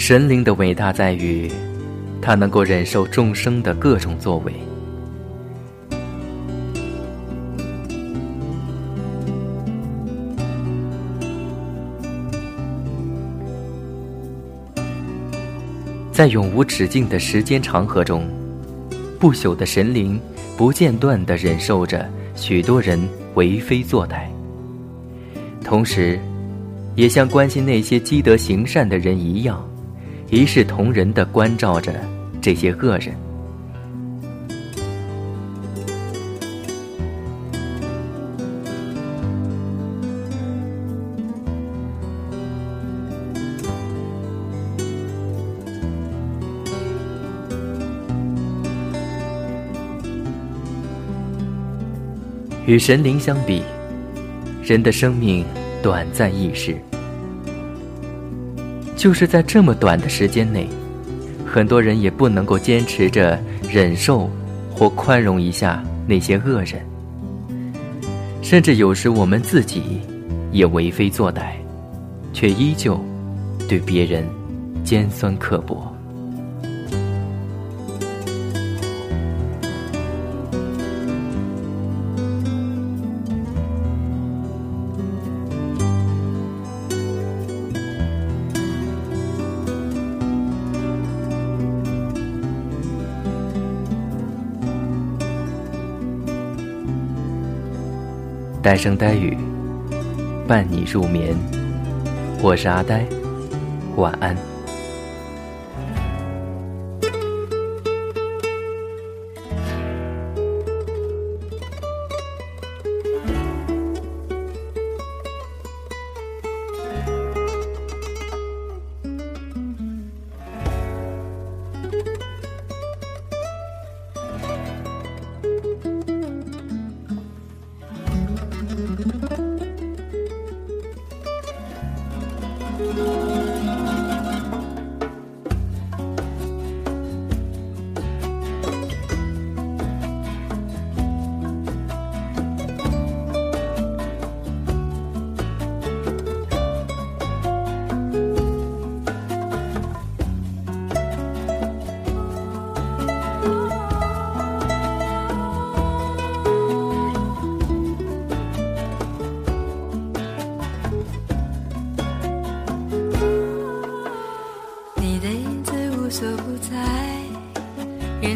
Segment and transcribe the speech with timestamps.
[0.00, 1.46] 神灵的伟大在于，
[2.22, 4.52] 他能够忍受众生的各种作为。
[16.10, 18.26] 在永无止境的时间长河中，
[19.18, 20.18] 不朽的神灵
[20.56, 22.98] 不间断地忍受着许多人
[23.34, 24.22] 为非作歹，
[25.62, 26.18] 同时，
[26.96, 29.62] 也像关心那些积德行善的人一样，
[30.30, 31.92] 一视同仁地关照着
[32.40, 33.12] 这些恶人。
[52.66, 53.64] 与神灵相比，
[54.62, 55.44] 人的生命
[55.82, 56.76] 短暂易逝。
[59.00, 60.68] 就是在这么短的时间内，
[61.46, 64.28] 很多人也不能够坚持着忍受
[64.74, 66.82] 或宽容一下那些恶人，
[68.42, 70.02] 甚至有时我们自己
[70.52, 71.52] 也为非作歹，
[72.34, 73.02] 却依旧
[73.66, 74.22] 对别人
[74.84, 75.89] 尖酸刻薄。
[98.62, 99.38] 呆声呆语，
[100.46, 101.34] 伴你入眠。
[102.42, 103.06] 我是阿呆，
[103.96, 104.49] 晚安。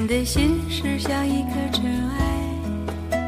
[0.07, 3.19] 的心事像一颗尘埃，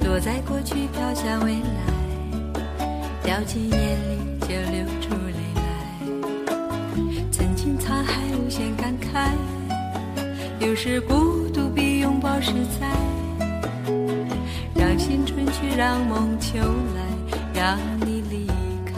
[0.00, 2.88] 落在过去飘向未来，
[3.22, 5.62] 掉进眼里就流出泪来。
[7.30, 9.30] 曾经沧海无限感慨，
[10.58, 12.88] 有时孤独比拥抱实在。
[14.74, 16.58] 让青春去，让梦秋
[16.96, 17.02] 来，
[17.54, 18.46] 让你离
[18.84, 18.92] 开，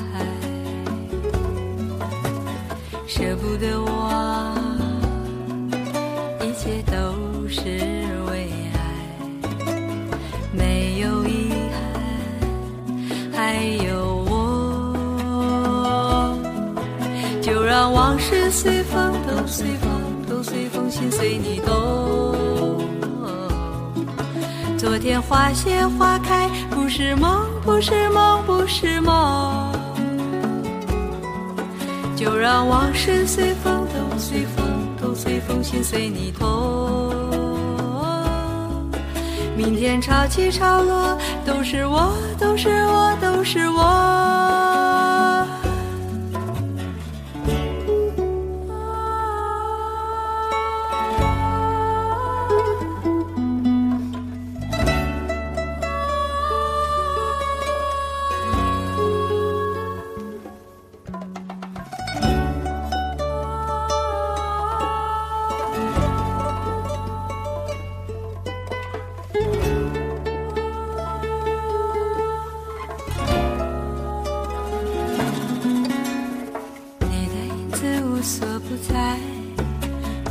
[3.06, 3.93] 舍不得我。
[6.54, 7.62] 一切都是
[8.30, 8.78] 为爱，
[10.52, 11.80] 没有遗憾，
[13.32, 14.32] 还有我。
[17.42, 19.90] 就让往事随风，都随风，
[20.28, 22.36] 都随风，心随你动。
[24.78, 29.72] 昨天花谢花开，不是梦，不是梦，不是梦。
[32.14, 34.64] 就让往事随风，都随风。
[35.14, 37.14] 随风，心随你痛。
[39.56, 41.16] 明天潮起潮落，
[41.46, 43.93] 都是我，都是我，都是我。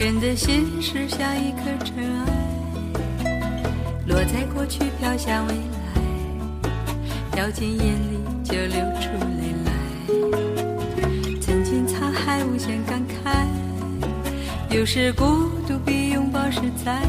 [0.04, 1.96] 人的心事像一颗尘
[3.24, 3.32] 埃，
[4.06, 6.02] 落在过去飘向未来，
[7.32, 9.08] 掉进眼里就流出
[9.40, 9.72] 泪来。
[11.40, 13.48] 曾经沧海无限感慨，
[14.76, 15.24] 有时孤
[15.66, 17.00] 独比拥抱实在。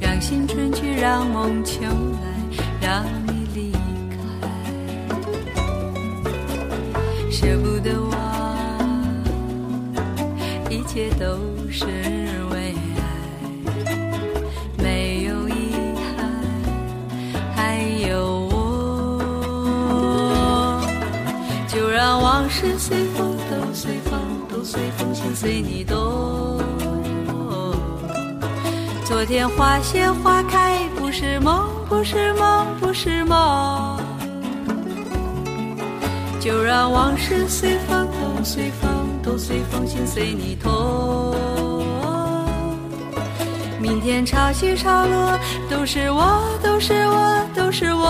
[0.00, 3.72] 让青春去，让梦秋来，让你离
[4.08, 4.16] 开，
[7.30, 8.19] 舍不得忘。
[10.90, 11.38] 一切都
[11.70, 11.86] 是
[12.50, 13.00] 为爱，
[14.76, 15.54] 没有遗
[16.16, 16.28] 憾，
[17.54, 17.78] 还
[18.08, 18.50] 有我。
[21.68, 26.58] 就让往事随风，都随风，都随风，心随你动。
[29.04, 33.96] 昨天花谢花开，不是梦，不是梦，不是梦。
[36.40, 38.89] 就让往事随风，都随风，
[39.30, 41.36] 都随风，心随你痛。
[43.80, 45.38] 明天潮起潮落，
[45.70, 48.08] 都是我，都是我，都是我。